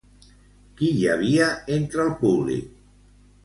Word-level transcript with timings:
Qui 0.79 0.89
hi 0.93 1.03
havia 1.11 1.51
entre 1.77 2.05
el 2.07 2.13
públic? 2.25 2.77